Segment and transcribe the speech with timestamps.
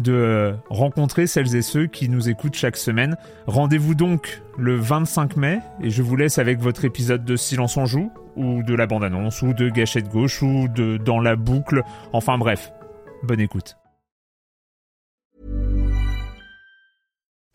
[0.00, 3.16] de rencontrer celles et ceux qui nous écoutent chaque semaine.
[3.46, 7.86] Rendez-vous donc le 25 mai et je vous laisse avec votre épisode de Silence en
[7.86, 11.82] joue ou de la bande-annonce ou de Gâchette gauche ou de Dans la boucle.
[12.12, 12.72] Enfin bref,
[13.22, 13.76] bonne écoute.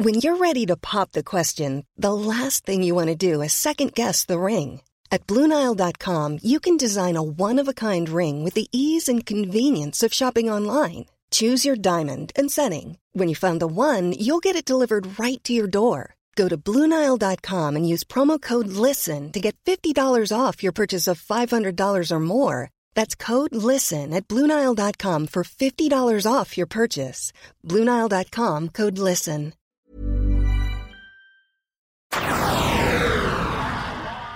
[0.02, 3.52] When you're ready to pop the question, the last thing you want to do is
[3.52, 4.80] second guess the ring.
[5.12, 10.50] At BlueNile.com, you can design a one-of-a-kind ring with the ease and convenience of shopping
[10.50, 11.06] online.
[11.31, 12.97] Choose your diamond and setting.
[13.11, 16.16] When you find the one, you'll get it delivered right to your door.
[16.38, 21.22] Go to Bluenile.com and use promo code LISTEN to get $50 off your purchase of
[21.22, 22.69] $500 or more.
[22.95, 27.33] That's code LISTEN at Bluenile.com for $50 off your purchase.
[27.66, 29.53] Bluenile.com code LISTEN.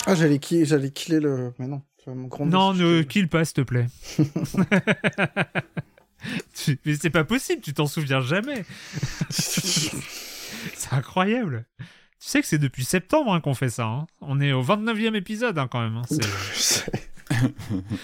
[0.05, 1.53] Ah, j'allais ki- j'allais killer le.
[1.57, 3.87] Mais non, mon grand Non, ne kill pas, s'il te plaît.
[6.53, 8.63] Tu- Mais c'est pas possible, tu t'en souviens jamais.
[9.29, 11.65] c'est incroyable.
[11.79, 13.85] Tu sais que c'est depuis septembre hein, qu'on fait ça.
[13.85, 14.07] hein.
[14.21, 16.01] On est au 29e épisode hein, quand même.
[16.53, 16.91] sais.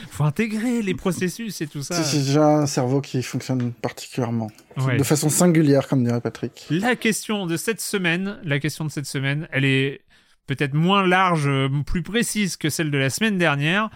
[0.09, 2.01] Faut intégrer les processus et tout ça.
[2.03, 4.49] C'est déjà un cerveau qui fonctionne particulièrement.
[4.77, 4.97] Ouais.
[4.97, 6.65] De façon singulière, comme dirait Patrick.
[6.69, 10.01] La question de cette semaine, la question de cette semaine, elle est
[10.47, 13.89] peut-être moins large, euh, plus précise que celle de la semaine dernière.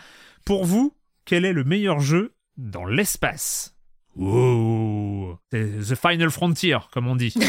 [0.46, 0.96] Pour vous,
[1.26, 3.73] quel est le meilleur jeu dans l'espace?
[4.18, 7.34] Wow The Final Frontier, comme on dit.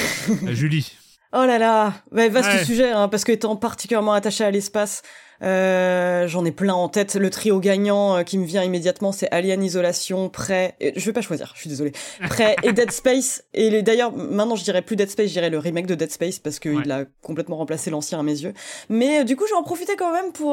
[0.46, 0.92] Euh, Julie.
[1.36, 2.64] Oh là là, ouais, vaste Ouais.
[2.64, 5.02] sujet, hein, parce que étant particulièrement attaché à l'espace,
[5.42, 7.16] euh, j'en ai plein en tête.
[7.16, 10.76] Le trio gagnant euh, qui me vient immédiatement, c'est Alien Isolation, Prêt.
[10.80, 11.92] et- Je vais pas choisir, je suis désolée.
[12.28, 13.42] Prêt et Dead Space.
[13.52, 16.38] Et d'ailleurs, maintenant, je dirais plus Dead Space, je dirais le remake de Dead Space
[16.38, 16.90] parce qu'il Ouais.
[16.92, 18.54] a complètement remplacé l'ancien à mes yeux.
[18.88, 20.52] Mais euh, du coup, je vais en profiter quand même pour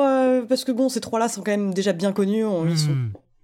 [0.50, 2.98] parce que bon, ces trois-là sont quand même déjà bien connus, on- ils sont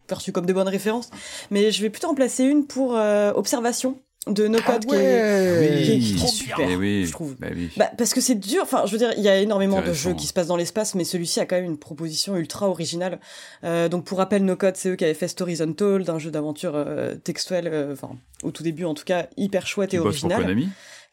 [0.07, 1.09] Perçus comme des bonnes références.
[1.51, 4.93] Mais je vais plutôt en placer une pour euh, Observation de No Ah Code qui
[4.93, 6.57] est ouais qui est- qui est trop super.
[6.69, 7.35] Eh oui, je trouve.
[7.39, 7.69] bah oui.
[7.77, 8.61] Bah, parce que c'est dur.
[8.63, 10.95] Enfin, je veux dire, il y a énormément de jeux qui se passent dans l'espace,
[10.95, 13.19] mais celui-ci a quand même une proposition ultra originale.
[13.63, 16.29] Euh, donc, pour rappel, No Code, c'est eux qui avaient fait Stories Untold, un jeu
[16.29, 18.09] d'aventure euh, textuel, euh, enfin,
[18.43, 20.41] au tout début en tout cas, hyper chouette et pour original.
[20.41, 20.67] Konami.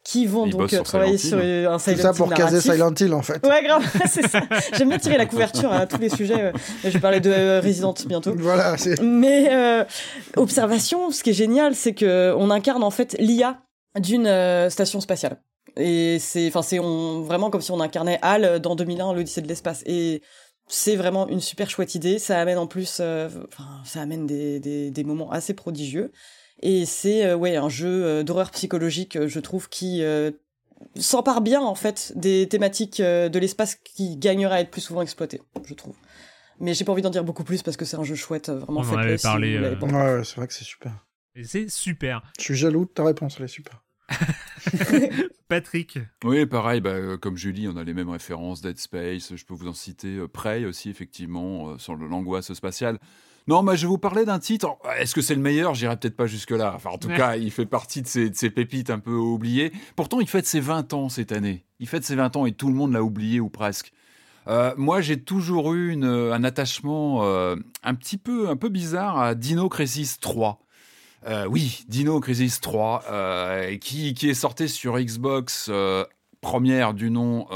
[0.05, 1.49] Qui vont Ils donc euh, sur travailler Silent sur Hill.
[1.65, 2.71] euh, un Tout Silent ça Hill pour caser narratif.
[2.71, 3.45] Silent Hill, en fait.
[3.45, 4.41] Ouais, grave, c'est ça.
[4.77, 6.35] J'aime bien tirer la couverture à tous les sujets.
[6.35, 6.53] ouais.
[6.83, 8.31] Je vais parler de euh, Resident bientôt.
[8.37, 9.01] Voilà, c'est.
[9.01, 9.83] Mais euh,
[10.37, 13.59] observation, ce qui est génial, c'est que on incarne en fait l'IA
[13.99, 15.37] d'une euh, station spatiale.
[15.77, 19.47] Et c'est, enfin, c'est on- vraiment comme si on incarnait HAL dans 2001, l'Odyssée de
[19.47, 19.81] l'espace.
[19.85, 20.21] Et
[20.67, 22.19] c'est vraiment une super chouette idée.
[22.19, 26.11] Ça amène en plus, euh, enfin, ça amène des, des, des moments assez prodigieux.
[26.61, 30.31] Et c'est euh, ouais un jeu euh, d'horreur psychologique, euh, je trouve, qui euh,
[30.95, 35.01] s'empare bien en fait des thématiques euh, de l'espace qui gagneraient à être plus souvent
[35.01, 35.95] exploitées, je trouve.
[36.59, 38.81] Mais j'ai pas envie d'en dire beaucoup plus parce que c'est un jeu chouette, vraiment
[38.81, 39.87] On en avait si parlé, l'avez euh, pas.
[39.87, 40.91] Ouais, ouais, c'est vrai que c'est super.
[41.43, 42.23] C'est super.
[42.39, 43.83] Je suis jaloux de ta réponse, elle est super.
[45.47, 45.99] Patrick.
[46.23, 49.53] Oui, pareil, bah, euh, comme Julie, on a les mêmes références, Dead Space, je peux
[49.53, 52.99] vous en citer, euh, Prey aussi, effectivement, euh, sur l'angoisse spatiale.
[53.47, 54.75] Non, mais je vais vous parler d'un titre.
[54.97, 55.75] Est-ce que c'est le meilleur?
[55.75, 56.73] J'irai peut-être pas jusque-là.
[56.75, 57.17] Enfin, en tout Ouais.
[57.17, 59.71] cas, il fait partie de ces, de ces pépites un peu oubliées.
[59.95, 61.63] Pourtant, il fête ses 20 ans cette année.
[61.79, 63.91] Il fête ses 20 ans et tout le monde l'a oublié ou presque.
[64.47, 69.19] Euh, moi, j'ai toujours eu une- un attachement euh, un petit peu, un peu bizarre
[69.19, 70.59] à Dino Crisis 3.
[71.27, 75.69] Euh, oui, Dino Crisis 3, euh, qui, qui est sorti sur Xbox
[76.41, 77.47] première du nom,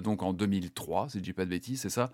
[0.00, 2.10] donc en 2003, si je dis pas de bêtises, c'est ça?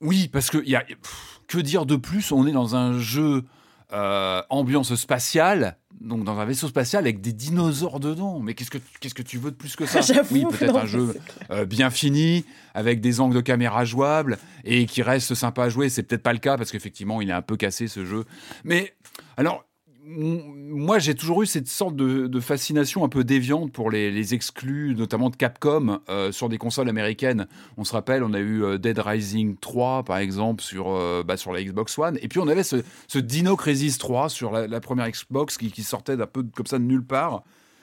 [0.00, 2.32] Oui, parce que y a, pff, que dire de plus?
[2.32, 3.44] On est dans un jeu
[3.92, 8.38] euh, ambiance spatiale, donc dans un vaisseau spatial avec des dinosaures dedans.
[8.38, 10.00] Mais qu'est-ce que qu'est-ce que tu veux de plus que ça?
[10.30, 11.16] Oui, peut-être un jeu
[11.50, 15.88] euh, bien fini, avec des angles de caméra jouables et qui reste sympa à jouer.
[15.88, 18.24] C'est peut-être pas le cas parce qu'effectivement, il est un peu cassé ce jeu.
[18.64, 18.94] Mais
[19.36, 19.64] alors,
[20.10, 25.28] moi, j'ai toujours eu cette sorte de, fascination un peu déviante pour les, exclus, notamment
[25.28, 27.46] de Capcom, euh, sur des consoles américaines.
[27.76, 31.36] On se rappelle, on a eu euh, Dead Rising 3, par exemple, sur, euh, bah,
[31.36, 32.18] sur la Xbox One.
[32.22, 36.26] Et puis, on avait ce, Dino Crisis 3 sur la, première Xbox qui, sortait d'un
[36.26, 37.42] peu comme ça de nulle part.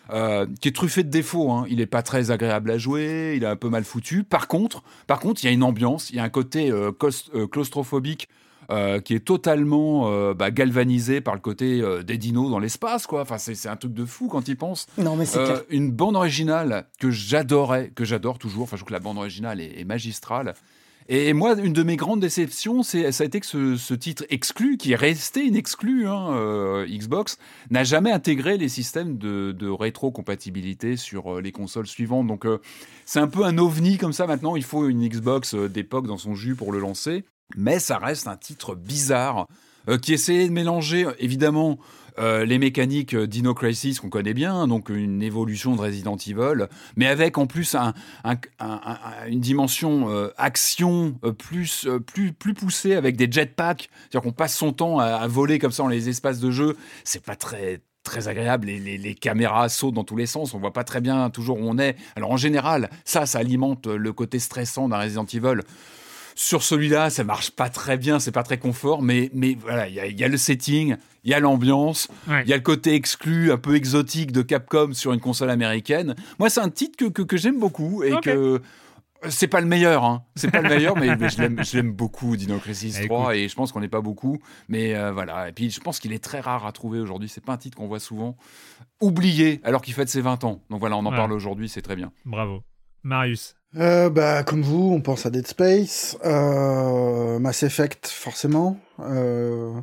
[0.10, 1.52] qui est truffé de défauts.
[1.52, 1.66] Hein.
[1.70, 4.24] Il n'est pas très agréable à jouer, il est un peu mal foutu.
[4.24, 6.72] Par contre, par contre, il y a une ambiance, il y a un côté
[7.52, 8.30] claustrophobique
[8.72, 13.06] euh, qui est totalement euh, bah, galvanisé par le côté euh, des dinos dans l'espace,
[13.06, 13.22] quoi.
[13.22, 14.88] Enfin, c'est un truc de fou quand il pense.
[14.98, 15.40] Non, mais c'est
[15.70, 18.64] Une bande originale que j'adorais, que j'adore toujours.
[18.64, 20.56] Enfin, je trouve que la bande originale est, magistrale.
[21.08, 24.78] Et moi, une de mes grandes déceptions, c'est ça a été que ce, titre exclu,
[24.78, 27.38] qui est resté inexclu, hein, Xbox,
[27.70, 32.26] n'a jamais intégré les systèmes de, de rétro-compatibilité sur les consoles suivantes.
[32.26, 32.48] Donc,
[33.06, 34.56] c'est un peu un ovni comme ça maintenant.
[34.56, 37.24] Il faut une Xbox d'époque dans son jus pour le lancer
[37.56, 39.48] mais ça reste un titre bizarre
[39.90, 41.78] euh, qui essayait de mélanger évidemment
[42.18, 47.08] euh, les mécaniques d'Ino Crisis qu'on connaît bien, donc une évolution de Resident Evil, mais
[47.08, 47.76] avec en plus
[49.28, 54.72] une dimension euh, action plus, plus, plus poussée avec des jetpacks, c'est-à-dire qu'on passe son
[54.72, 58.68] temps à, voler comme ça dans les espaces de jeu, c'est pas très très agréable.
[58.68, 60.54] Les, les, caméras sautent dans tous les sens.
[60.54, 61.96] On voit pas très bien toujours où on est.
[62.16, 65.62] Alors en général, ça, ça alimente le côté stressant d'un Resident Evil.
[66.38, 70.20] Sur celui-là, ça marche pas très bien, c'est pas très confort, mais, mais voilà, il
[70.20, 73.58] y, a le setting, il y a l'ambiance, il y a le côté exclu, un
[73.58, 76.14] peu exotique de Capcom sur une console américaine.
[76.38, 78.62] Moi, c'est un titre que, que, j'aime beaucoup et que
[79.30, 80.24] c'est pas le meilleur, hein.
[80.36, 83.72] c'est pas le meilleur, mais, je l'aime beaucoup, Dino Crisis 3, eh, et je pense
[83.72, 85.50] qu'on n'est pas beaucoup, mais euh, voilà.
[85.50, 87.30] Et puis je pense qu'il est très rare à trouver aujourd'hui.
[87.30, 88.36] C'est pas un titre qu'on voit souvent
[89.02, 90.62] oublié alors qu'il fête ses 20 ans.
[90.70, 92.12] Donc voilà, on en parle aujourd'hui, c'est très bien.
[92.26, 92.64] Bravo,
[93.06, 93.56] Marius.
[93.78, 98.80] Euh, bah, comme vous, on pense à Dead Space, euh, Mass Effect, forcément.
[99.00, 99.74] Euh,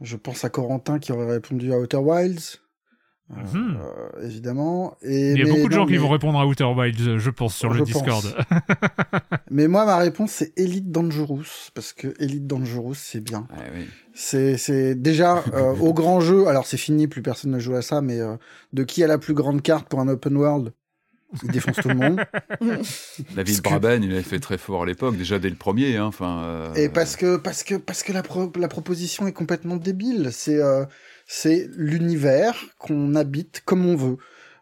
[0.00, 2.60] je pense à Corentin qui aurait répondu à Outer Wilds.
[3.30, 3.76] Mhm.
[4.22, 4.96] évidemment.
[5.02, 7.54] Et, Il y a beaucoup de gens qui vont répondre à Outer Wilds, je pense,
[7.54, 8.24] sur le Discord.
[9.50, 13.46] mais moi, ma réponse, c'est Elite Dangerous, parce que Elite Dangerous, c'est bien.
[14.14, 15.44] C'est déjà
[15.78, 18.18] au grand jeu, alors c'est fini, plus personne ne joue à ça, mais
[18.72, 20.72] de qui a la plus grande carte pour un open world?
[21.42, 22.20] Il défonce tout le monde.
[23.34, 25.96] David Braben, il avait fait très fort à l'époque, déjà dès le premier.
[25.96, 26.42] Hein, enfin.
[26.44, 28.22] Euh, Et parce que parce que parce que la,
[28.58, 30.30] la proposition est complètement débile.
[30.32, 30.84] C'est euh,
[31.26, 34.16] c'est l'univers qu'on habite comme on veut.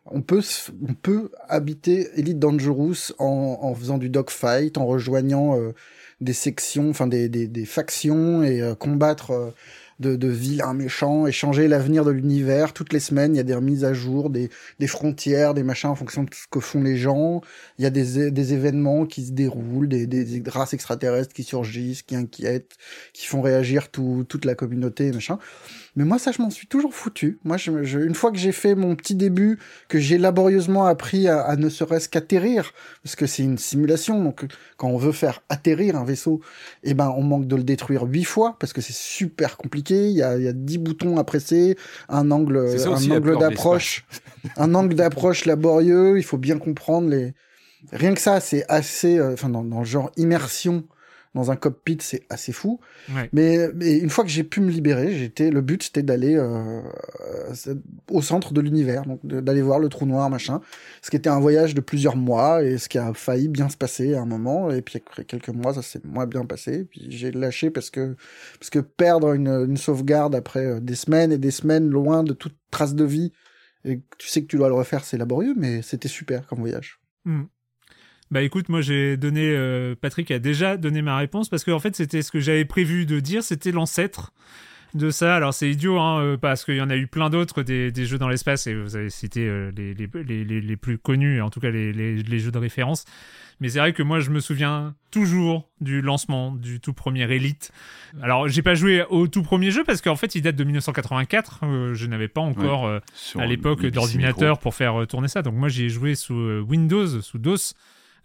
[0.06, 0.42] On peut
[0.88, 5.72] on peut habiter Elite Dangerous en, en faisant du dogfight, en rejoignant euh,
[6.20, 9.52] des sections, enfin des, des, des factions et combattre
[10.00, 12.72] de, de vilains méchants et changer l'avenir de l'univers.
[12.72, 15.90] Toutes les semaines, il y a des remises à jour, des, des frontières, des machins
[15.90, 17.40] en fonction de ce que font les gens.
[17.78, 22.02] Il y a des, des événements qui se déroulent, des, des, races extraterrestres qui surgissent,
[22.02, 22.76] qui inquiètent,
[23.12, 25.38] qui font réagir tout, toute la communauté, machin.
[25.96, 27.38] Mais moi, ça, je m'en suis toujours foutu.
[27.44, 29.58] Moi, je, une fois que j'ai fait mon petit début,
[29.88, 32.72] que j'ai laborieusement appris à, ne serait-ce qu'atterrir,
[33.02, 34.44] parce que c'est une simulation, donc
[34.76, 36.42] quand on veut faire atterrir un vaisseau,
[36.82, 39.85] eh ben, on manque de le détruire huit fois, parce que c'est super compliqué.
[39.94, 41.76] Il y a, il y a dix boutons à presser,
[42.08, 44.04] un angle, un angle d'approche,
[44.56, 46.18] un angle d'approche laborieux.
[46.18, 47.34] Il faut bien comprendre les.
[47.92, 50.84] Rien que ça, c'est assez, euh, enfin, dans, dans le genre immersion
[51.36, 52.80] dans un cockpit, c'est assez fou.
[53.32, 56.82] Mais, mais, une fois que j'ai pu me libérer, j'étais le but c'était d'aller euh,
[58.10, 60.60] au centre de l'univers, donc d'aller voir le trou noir, machin.
[61.02, 63.76] Ce qui était un voyage de plusieurs mois et ce qui a failli bien se
[63.76, 64.70] passer à un moment.
[64.70, 66.84] Et puis après quelques mois, ça s'est moins bien passé.
[66.84, 68.16] Puis j'ai lâché parce que
[68.58, 72.32] parce que perdre une, une sauvegarde après euh, des semaines et des semaines loin de
[72.32, 73.32] toute trace de vie
[73.86, 77.00] et tu sais que tu dois le refaire, c'est laborieux, mais c'était super comme voyage.
[77.24, 77.44] Hmm.
[78.32, 81.94] Bah écoute, moi j'ai donné, euh, Patrick a déjà donné ma réponse parce qu'en fait
[81.94, 84.32] c'était ce que j'avais prévu de dire, c'était l'ancêtre
[84.94, 85.36] de ça.
[85.36, 88.04] Alors c'est idiot, hein, euh, parce qu'il y en a eu plein d'autres des, des,
[88.04, 90.08] jeux dans l'espace et vous avez cité euh, les, les,
[90.44, 93.04] les, les, plus connus, en tout cas les, jeux de référence.
[93.60, 97.70] Mais c'est vrai que moi je me souviens toujours du lancement du tout premier Elite.
[98.22, 101.60] Alors j'ai pas joué au tout premier jeu parce qu'en fait il date de 1984.
[101.92, 102.90] je n'avais pas encore
[103.36, 105.42] à l'époque d'ordinateur pour faire tourner ça.
[105.42, 107.74] Donc moi j'ai joué sous Windows, sous DOS.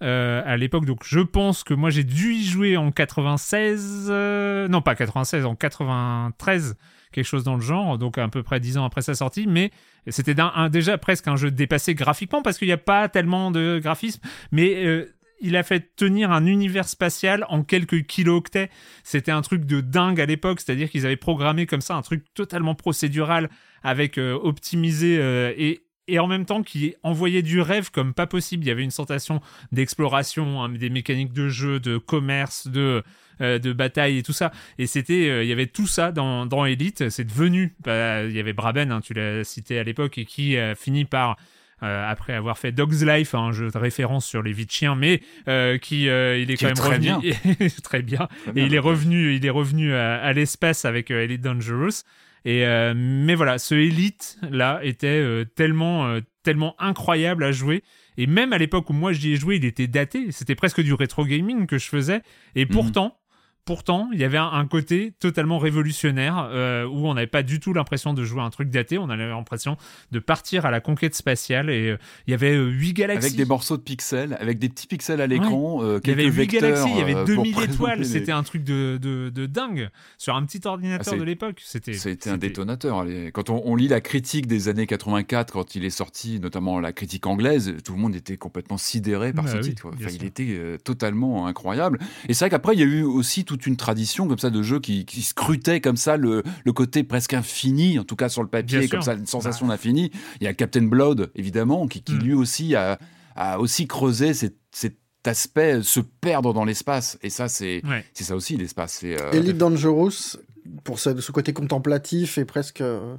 [0.02, 0.86] Euh, à l'époque.
[0.86, 5.46] Donc je pense que moi j'ai dû y jouer en 96, euh, non pas 96,
[5.46, 6.76] en 93,
[7.12, 9.70] quelque chose dans le genre, donc à peu près 10 ans après sa sortie, mais
[10.08, 10.34] c'était
[10.72, 14.74] déjà presque un jeu dépassé graphiquement parce qu'il n'y a pas tellement de graphisme, mais
[14.88, 15.06] euh,
[15.40, 18.72] il a fait tenir un univers spatial en quelques kilo-octets.
[19.04, 22.26] C'était un truc de dingue à l'époque, c'est-à-dire qu'ils avaient programmé comme ça un truc
[22.34, 23.52] totalement procédural
[23.84, 25.16] avec optimisé
[25.58, 25.82] et
[26.12, 28.64] et en même temps qui envoyait du rêve comme pas possible.
[28.64, 29.42] Il y avait une sensation
[29.72, 33.04] d'exploration, hein, des mécaniques de jeu, de commerce, de
[33.42, 34.52] euh, de bataille et tout ça.
[34.78, 37.10] Et c'était, euh, il y avait tout ça dans, dans Elite.
[37.10, 40.58] C'est devenu, bah, il y avait Braben, hein, tu l'as cité à l'époque, et qui
[40.58, 41.38] a fini par
[41.84, 44.96] euh, après avoir fait Dog's Life, un jeu de référence sur les vies de chiens,
[44.96, 47.70] mais euh, qui euh, il est Qui quand est même très revenu bien.
[47.84, 48.30] très bien.
[48.46, 52.04] Très Et il est revenu, il est revenu à, à l'espace avec euh, Elite Dangerous.
[52.44, 57.84] Et euh, mais voilà, ce Elite là était euh, tellement euh, tellement incroyable à jouer.
[58.18, 60.32] Et même à l'époque où moi j'y ai joué, il était daté.
[60.32, 62.22] C'était presque du rétro gaming que je faisais.
[62.56, 63.18] Et pourtant,
[63.66, 67.60] pourtant, il y avait un, un côté totalement révolutionnaire euh, où on n'avait pas du
[67.60, 68.98] tout l'impression de jouer un truc daté.
[68.98, 69.78] On avait l'impression
[70.12, 71.70] de partir à la conquête spatiale.
[71.70, 73.28] Et euh, il y avait euh, huit galaxies.
[73.28, 76.24] Avec des morceaux de pixels, avec des petits pixels à l'écran, il y avait quelques
[76.24, 79.30] 8 vecteurs, galaxies, il y avait euh, 2000 pour étoiles, c'était un truc de, de,
[79.30, 81.62] de dingue sur un petit ordinateur Ah, de l'époque.
[81.64, 83.06] C'était C'était un détonateur.
[83.34, 86.94] Quand on, on lit la critique des années 84, quand il est sorti, notamment la
[86.94, 89.88] critique anglaise, tout le monde était complètement sidéré par Bah ce oui, titre.
[89.94, 92.00] Enfin, il était totalement incroyable.
[92.28, 94.62] Et c'est vrai qu'après, il y a eu aussi toute une tradition comme ça de
[94.64, 98.42] jeux qui, qui scrutaient comme ça le, le côté presque infini, en tout cas sur
[98.44, 99.12] le papier, Bien comme sûr.
[99.14, 100.12] ça, une sensation d'infini.
[100.40, 102.20] Il y a Captain Blood, évidemment, qui, qui Mm.
[102.20, 102.98] lui aussi a,
[103.36, 107.18] a aussi creusé cet, cet aspect euh, se perdre dans l'espace.
[107.24, 108.06] Et ça, c'est Ouais.
[108.14, 109.02] c'est ça aussi l'espace.
[109.04, 110.38] Euh, Elite Dangerous,
[110.84, 113.16] pour ce, ce côté contemplatif et presque euh,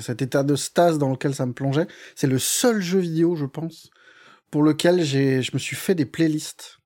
[0.00, 3.46] cet état de stase dans lequel ça me plongeait, c'est le seul jeu vidéo, je
[3.46, 3.90] pense,
[4.50, 6.78] pour lequel j'ai, je me suis fait des playlists.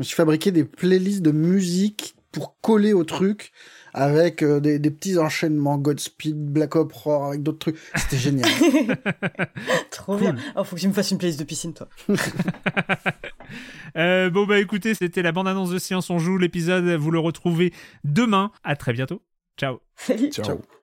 [0.00, 3.52] Je me suis fabriqué des playlists de musique pour coller au truc
[3.92, 7.76] avec euh, des, des petits enchaînements Godspeed, Black Ops Roar, avec d'autres trucs.
[7.96, 8.48] C'était génial.
[9.90, 10.32] Trop Cool.
[10.32, 10.36] bien.
[10.56, 11.86] Oh, faut que tu me fasses une playlist de piscine, toi.
[13.96, 16.38] Euh, bon, bah écoutez, c'était la bande-annonce de Science on Joue.
[16.38, 18.52] L'épisode, vous le retrouvez demain.
[18.62, 19.20] À très bientôt.
[19.58, 19.80] Ciao.
[19.96, 20.30] Salut.
[20.30, 20.44] Ciao.
[20.46, 20.79] Ciao.